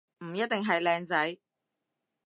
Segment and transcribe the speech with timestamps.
[0.25, 1.37] 唔一定係靚仔